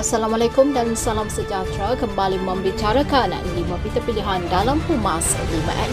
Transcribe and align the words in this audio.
Assalamualaikum 0.00 0.72
dan 0.72 0.96
salam 0.96 1.28
sejahtera 1.28 1.92
kembali 1.94 2.40
membicarakan 2.42 3.36
lima 3.54 3.76
berita 3.78 4.00
pilihan 4.02 4.42
dalam 4.48 4.80
Pumas 4.88 5.22
5 5.36 5.70
at 5.70 5.90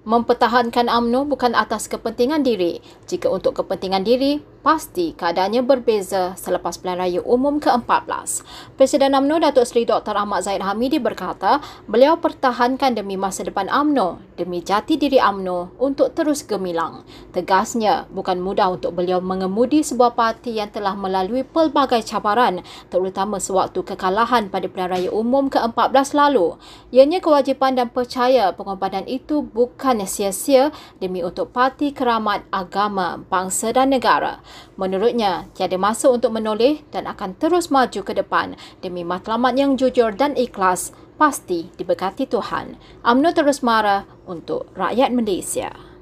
5. 0.00 0.04
Mempertahankan 0.04 0.86
UMNO 0.86 1.26
bukan 1.26 1.58
atas 1.58 1.90
kepentingan 1.90 2.44
diri. 2.44 2.78
Jika 3.10 3.32
untuk 3.32 3.56
kepentingan 3.58 4.04
diri, 4.04 4.38
pasti 4.64 5.12
keadaannya 5.12 5.60
berbeza 5.60 6.32
selepas 6.40 6.80
pilihan 6.80 6.96
raya 6.96 7.20
umum 7.20 7.60
ke-14. 7.60 8.40
Presiden 8.80 9.12
UMNO 9.12 9.44
Datuk 9.44 9.68
Seri 9.68 9.84
Dr. 9.84 10.16
Ahmad 10.16 10.40
Zaid 10.40 10.64
Hamidi 10.64 10.96
berkata, 10.96 11.60
beliau 11.84 12.16
pertahankan 12.16 12.96
demi 12.96 13.20
masa 13.20 13.44
depan 13.44 13.68
UMNO, 13.68 14.24
demi 14.40 14.64
jati 14.64 14.96
diri 14.96 15.20
UMNO 15.20 15.76
untuk 15.76 16.16
terus 16.16 16.40
gemilang. 16.48 17.04
Tegasnya, 17.36 18.08
bukan 18.08 18.40
mudah 18.40 18.72
untuk 18.72 18.96
beliau 18.96 19.20
mengemudi 19.20 19.84
sebuah 19.84 20.16
parti 20.16 20.56
yang 20.56 20.72
telah 20.72 20.96
melalui 20.96 21.44
pelbagai 21.44 22.00
cabaran, 22.08 22.64
terutama 22.88 23.36
sewaktu 23.36 23.84
kekalahan 23.84 24.48
pada 24.48 24.64
pilihan 24.64 24.88
raya 24.96 25.10
umum 25.12 25.52
ke-14 25.52 26.16
lalu. 26.16 26.56
Ianya 26.88 27.20
kewajipan 27.20 27.76
dan 27.76 27.92
percaya 27.92 28.56
pengorbanan 28.56 29.04
itu 29.04 29.44
bukan 29.44 30.00
sia-sia 30.08 30.72
demi 31.04 31.20
untuk 31.20 31.52
parti 31.52 31.92
keramat 31.92 32.48
agama, 32.48 33.20
bangsa 33.28 33.68
dan 33.76 33.92
negara. 33.92 34.40
Menurutnya, 34.74 35.46
tiada 35.54 35.78
masa 35.78 36.10
untuk 36.10 36.34
menoleh 36.34 36.82
dan 36.90 37.06
akan 37.06 37.38
terus 37.38 37.70
maju 37.70 38.00
ke 38.02 38.12
depan 38.12 38.58
demi 38.82 39.06
matlamat 39.06 39.54
yang 39.54 39.78
jujur 39.78 40.12
dan 40.12 40.34
ikhlas 40.34 40.90
pasti 41.14 41.70
diberkati 41.78 42.26
Tuhan. 42.26 42.74
UMNO 43.06 43.30
terus 43.32 43.62
marah 43.62 44.04
untuk 44.26 44.66
rakyat 44.74 45.14
Malaysia. 45.14 45.93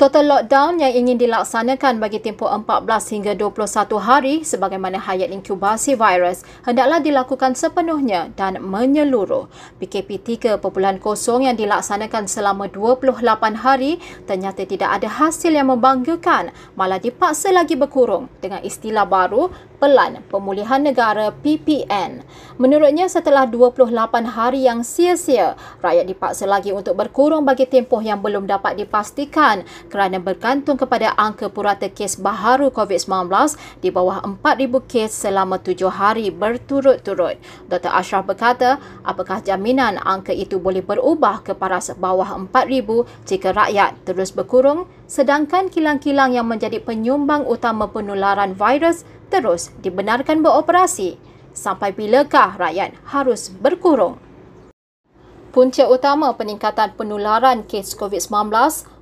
Total 0.00 0.24
lockdown 0.24 0.80
yang 0.80 0.96
ingin 0.96 1.20
dilaksanakan 1.20 2.00
bagi 2.00 2.24
tempoh 2.24 2.48
14 2.48 3.20
hingga 3.20 3.32
21 3.36 4.00
hari 4.00 4.40
sebagaimana 4.40 4.96
hayat 4.96 5.28
inkubasi 5.28 5.92
virus 5.92 6.40
hendaklah 6.64 7.04
dilakukan 7.04 7.52
sepenuhnya 7.52 8.32
dan 8.32 8.64
menyeluruh. 8.64 9.52
PKP 9.76 10.40
3.0 10.56 10.56
yang 11.44 11.52
dilaksanakan 11.52 12.32
selama 12.32 12.72
28 12.72 13.60
hari 13.60 14.00
ternyata 14.24 14.64
tidak 14.64 14.88
ada 14.88 15.20
hasil 15.20 15.52
yang 15.52 15.68
membanggakan 15.68 16.48
malah 16.80 16.96
dipaksa 16.96 17.52
lagi 17.52 17.76
berkurung 17.76 18.32
dengan 18.40 18.64
istilah 18.64 19.04
baru 19.04 19.52
Pelan 19.80 20.20
Pemulihan 20.28 20.84
Negara 20.84 21.32
PPN. 21.32 22.24
Menurutnya 22.60 23.08
setelah 23.08 23.48
28 23.48 23.88
hari 24.28 24.68
yang 24.68 24.84
sia-sia, 24.84 25.56
rakyat 25.80 26.04
dipaksa 26.04 26.44
lagi 26.44 26.68
untuk 26.68 27.00
berkurung 27.00 27.48
bagi 27.48 27.64
tempoh 27.64 28.04
yang 28.04 28.20
belum 28.20 28.44
dapat 28.44 28.76
dipastikan 28.76 29.64
kerana 29.90 30.22
bergantung 30.22 30.78
kepada 30.78 31.12
angka 31.18 31.50
purata 31.50 31.90
kes 31.90 32.22
baharu 32.22 32.70
COVID-19 32.70 33.26
di 33.82 33.90
bawah 33.90 34.22
4,000 34.22 34.86
kes 34.86 35.10
selama 35.26 35.58
7 35.58 35.90
hari 35.90 36.30
berturut-turut. 36.30 37.36
Dr. 37.66 37.90
Ashraf 37.90 38.30
berkata, 38.30 38.78
apakah 39.02 39.42
jaminan 39.42 39.98
angka 39.98 40.30
itu 40.30 40.62
boleh 40.62 40.80
berubah 40.80 41.42
ke 41.42 41.52
paras 41.58 41.90
bawah 41.98 42.38
4,000 42.38 43.26
jika 43.26 43.50
rakyat 43.50 43.98
terus 44.06 44.30
berkurung 44.30 44.86
sedangkan 45.10 45.66
kilang-kilang 45.66 46.30
yang 46.30 46.46
menjadi 46.46 46.78
penyumbang 46.78 47.42
utama 47.42 47.90
penularan 47.90 48.54
virus 48.54 49.02
terus 49.26 49.74
dibenarkan 49.82 50.38
beroperasi. 50.46 51.18
Sampai 51.50 51.90
bilakah 51.90 52.54
rakyat 52.54 52.94
harus 53.10 53.50
berkurung? 53.50 54.22
Punca 55.50 55.82
utama 55.90 56.30
peningkatan 56.38 56.94
penularan 56.94 57.66
kes 57.66 57.98
COVID-19 57.98 58.54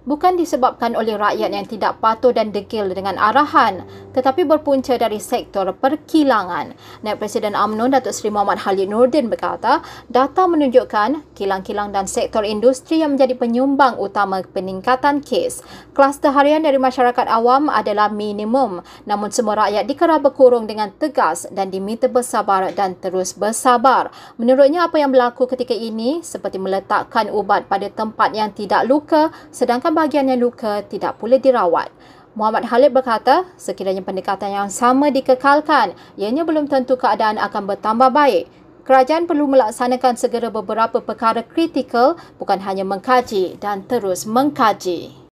bukan 0.04 0.38
disebabkan 0.38 0.94
oleh 0.94 1.18
rakyat 1.18 1.50
yang 1.50 1.66
tidak 1.66 1.98
patuh 1.98 2.30
dan 2.30 2.52
degil 2.54 2.90
dengan 2.92 3.16
arahan 3.16 3.86
tetapi 4.18 4.42
berpunca 4.42 4.98
dari 4.98 5.22
sektor 5.22 5.70
perkilangan. 5.70 6.74
Naib 7.06 7.22
Presiden 7.22 7.54
UMNO 7.54 7.94
Datuk 7.94 8.10
Seri 8.10 8.34
Muhammad 8.34 8.58
Khalid 8.58 8.90
Nordin 8.90 9.30
berkata, 9.30 9.78
data 10.10 10.42
menunjukkan 10.50 11.38
kilang-kilang 11.38 11.94
dan 11.94 12.10
sektor 12.10 12.42
industri 12.42 12.98
yang 12.98 13.14
menjadi 13.14 13.38
penyumbang 13.38 13.94
utama 13.94 14.42
peningkatan 14.42 15.22
kes. 15.22 15.62
Kluster 15.94 16.34
harian 16.34 16.66
dari 16.66 16.82
masyarakat 16.82 17.30
awam 17.30 17.70
adalah 17.70 18.10
minimum 18.10 18.82
namun 19.06 19.30
semua 19.30 19.68
rakyat 19.68 19.86
dikerah 19.86 20.18
berkurung 20.18 20.66
dengan 20.66 20.90
tegas 20.98 21.46
dan 21.54 21.70
diminta 21.70 22.10
bersabar 22.10 22.74
dan 22.74 22.98
terus 22.98 23.38
bersabar. 23.38 24.10
Menurutnya 24.34 24.90
apa 24.90 24.98
yang 24.98 25.14
berlaku 25.14 25.46
ketika 25.46 25.78
ini 25.78 26.26
seperti 26.26 26.58
meletakkan 26.58 27.30
ubat 27.30 27.70
pada 27.70 27.86
tempat 27.86 28.34
yang 28.34 28.50
tidak 28.50 28.82
luka 28.90 29.30
sedangkan 29.54 29.94
bahagian 29.98 30.30
yang 30.30 30.38
luka 30.38 30.86
tidak 30.86 31.18
boleh 31.18 31.42
dirawat. 31.42 31.90
Muhammad 32.38 32.70
Khalid 32.70 32.94
berkata, 32.94 33.50
sekiranya 33.58 34.06
pendekatan 34.06 34.54
yang 34.54 34.70
sama 34.70 35.10
dikekalkan, 35.10 35.98
ianya 36.14 36.46
belum 36.46 36.70
tentu 36.70 36.94
keadaan 36.94 37.34
akan 37.34 37.66
bertambah 37.66 38.14
baik. 38.14 38.46
Kerajaan 38.86 39.26
perlu 39.26 39.50
melaksanakan 39.50 40.14
segera 40.14 40.48
beberapa 40.48 41.02
perkara 41.02 41.42
kritikal 41.42 42.14
bukan 42.38 42.62
hanya 42.62 42.86
mengkaji 42.86 43.58
dan 43.58 43.82
terus 43.84 44.22
mengkaji. 44.22 45.27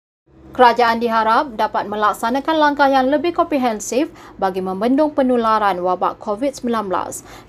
Kerajaan 0.53 1.01
diharap 1.01 1.57
dapat 1.57 1.89
melaksanakan 1.89 2.57
langkah 2.61 2.85
yang 2.85 3.09
lebih 3.09 3.33
komprehensif 3.33 4.13
bagi 4.37 4.61
membendung 4.61 5.09
penularan 5.17 5.81
wabak 5.81 6.21
COVID-19. 6.21 6.93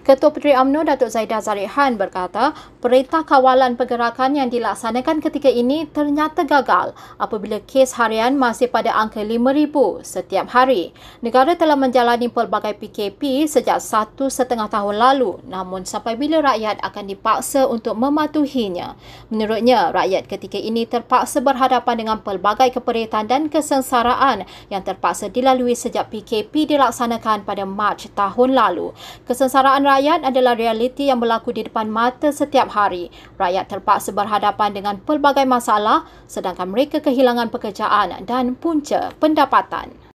Ketua 0.07 0.31
Puteri 0.31 0.55
UMNO 0.55 0.87
Datuk 0.87 1.11
Zaidah 1.11 1.43
Zarihan 1.43 1.99
berkata, 1.99 2.55
perintah 2.79 3.27
kawalan 3.27 3.75
pergerakan 3.75 4.39
yang 4.39 4.47
dilaksanakan 4.47 5.19
ketika 5.19 5.51
ini 5.51 5.83
ternyata 5.83 6.47
gagal 6.47 6.95
apabila 7.19 7.59
kes 7.67 7.99
harian 7.99 8.39
masih 8.39 8.71
pada 8.71 8.95
angka 8.95 9.19
5,000 9.19 9.99
setiap 10.07 10.55
hari. 10.55 10.95
Negara 11.19 11.59
telah 11.59 11.75
menjalani 11.75 12.31
pelbagai 12.31 12.79
PKP 12.79 13.51
sejak 13.51 13.83
satu 13.83 14.31
setengah 14.31 14.71
tahun 14.71 14.95
lalu 14.95 15.43
namun 15.51 15.83
sampai 15.83 16.15
bila 16.15 16.39
rakyat 16.39 16.79
akan 16.79 17.11
dipaksa 17.11 17.67
untuk 17.67 17.99
mematuhinya. 17.99 18.95
Menurutnya, 19.27 19.91
rakyat 19.91 20.31
ketika 20.31 20.55
ini 20.55 20.87
terpaksa 20.87 21.43
berhadapan 21.43 21.99
dengan 21.99 22.23
pelbagai 22.23 22.71
keperluan 22.71 22.92
keperitan 22.93 23.25
dan 23.25 23.49
kesengsaraan 23.49 24.45
yang 24.69 24.85
terpaksa 24.85 25.25
dilalui 25.25 25.73
sejak 25.73 26.13
PKP 26.13 26.77
dilaksanakan 26.77 27.41
pada 27.41 27.65
Mac 27.65 28.05
tahun 28.13 28.53
lalu. 28.53 28.93
Kesengsaraan 29.25 29.81
rakyat 29.81 30.21
adalah 30.21 30.53
realiti 30.53 31.09
yang 31.09 31.17
berlaku 31.17 31.57
di 31.57 31.65
depan 31.65 31.89
mata 31.89 32.29
setiap 32.29 32.69
hari. 32.69 33.09
Rakyat 33.41 33.65
terpaksa 33.65 34.13
berhadapan 34.13 34.77
dengan 34.77 35.01
pelbagai 35.01 35.49
masalah 35.49 36.05
sedangkan 36.29 36.69
mereka 36.69 37.01
kehilangan 37.01 37.49
pekerjaan 37.49 38.13
dan 38.29 38.53
punca 38.53 39.09
pendapatan. 39.17 40.12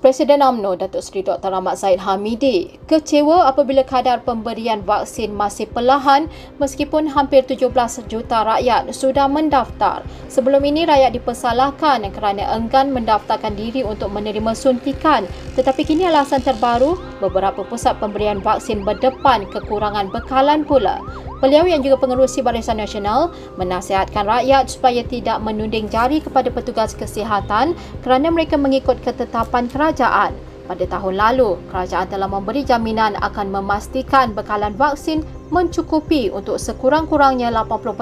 Presiden 0.00 0.40
UMNO 0.40 0.80
Datuk 0.80 1.04
Seri 1.04 1.20
Dr. 1.20 1.52
Ahmad 1.52 1.76
Zaid 1.76 2.00
Hamidi 2.00 2.80
kecewa 2.88 3.44
apabila 3.52 3.84
kadar 3.84 4.24
pemberian 4.24 4.80
vaksin 4.80 5.28
masih 5.28 5.68
perlahan 5.68 6.24
meskipun 6.56 7.04
hampir 7.12 7.44
17 7.44 7.68
juta 8.08 8.40
rakyat 8.48 8.88
sudah 8.96 9.28
mendaftar. 9.28 10.00
Sebelum 10.32 10.64
ini 10.64 10.88
rakyat 10.88 11.12
dipersalahkan 11.20 12.00
kerana 12.16 12.48
enggan 12.56 12.96
mendaftarkan 12.96 13.52
diri 13.52 13.84
untuk 13.84 14.08
menerima 14.08 14.56
suntikan 14.56 15.28
tetapi 15.52 15.84
kini 15.84 16.08
alasan 16.08 16.40
terbaru 16.40 16.96
beberapa 17.20 17.60
pusat 17.60 18.00
pemberian 18.00 18.40
vaksin 18.40 18.80
berdepan 18.88 19.52
kekurangan 19.52 20.08
bekalan 20.08 20.64
pula. 20.64 20.96
Beliau 21.40 21.64
yang 21.64 21.80
juga 21.80 21.96
pengerusi 21.96 22.44
Barisan 22.44 22.76
Nasional 22.76 23.32
menasihatkan 23.56 24.28
rakyat 24.28 24.68
supaya 24.68 25.00
tidak 25.00 25.40
menunding 25.40 25.88
jari 25.88 26.20
kepada 26.20 26.52
petugas 26.52 26.92
kesihatan 26.92 27.72
kerana 28.04 28.28
mereka 28.28 28.60
mengikut 28.60 29.00
ketetapan 29.00 29.64
kerajaan. 29.72 30.36
Pada 30.68 30.84
tahun 30.86 31.18
lalu, 31.18 31.58
kerajaan 31.72 32.12
telah 32.12 32.28
memberi 32.30 32.62
jaminan 32.62 33.16
akan 33.24 33.50
memastikan 33.50 34.36
bekalan 34.36 34.76
vaksin 34.76 35.24
mencukupi 35.50 36.30
untuk 36.30 36.60
sekurang-kurangnya 36.60 37.50
80% 37.50 37.98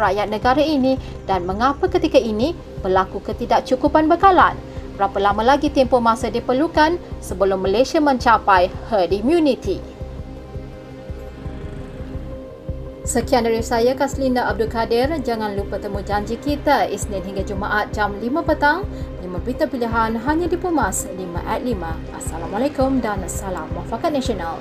rakyat 0.00 0.30
negara 0.30 0.62
ini 0.62 0.96
dan 1.28 1.44
mengapa 1.44 1.90
ketika 1.90 2.16
ini 2.16 2.56
berlaku 2.80 3.20
ketidakcukupan 3.20 4.08
bekalan? 4.08 4.56
Berapa 4.96 5.18
lama 5.20 5.44
lagi 5.44 5.68
tempoh 5.68 6.00
masa 6.00 6.32
diperlukan 6.32 6.96
sebelum 7.20 7.66
Malaysia 7.66 8.00
mencapai 8.00 8.72
herd 8.88 9.12
immunity? 9.12 9.95
Sekian 13.06 13.46
dari 13.46 13.62
saya 13.62 13.94
Kaslinda 13.94 14.50
Abdul 14.50 14.66
Kadir. 14.66 15.06
Jangan 15.22 15.54
lupa 15.54 15.78
temu 15.78 16.02
janji 16.02 16.34
kita 16.42 16.90
Isnin 16.90 17.22
hingga 17.22 17.46
Jumaat 17.46 17.94
jam 17.94 18.18
5 18.18 18.42
petang. 18.42 18.82
5 19.22 19.30
berita 19.46 19.62
pilihan 19.70 20.18
hanya 20.26 20.50
di 20.50 20.58
Pumas 20.58 21.06
5 21.14 21.22
at 21.46 21.62
5. 21.62 21.86
Assalamualaikum 22.18 22.98
dan 22.98 23.22
salam 23.30 23.70
muafakat 23.78 24.10
nasional. 24.10 24.58